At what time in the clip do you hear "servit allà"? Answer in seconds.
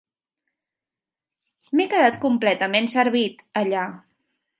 2.95-3.85